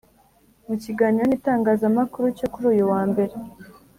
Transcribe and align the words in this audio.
Mu 0.67 0.75
kiganiro 0.83 1.25
n’itangazamakuru 1.27 2.25
cyo 2.37 2.47
kuri 2.53 2.65
uyu 2.73 2.83
wa 2.91 3.01
Mbere 3.09 3.33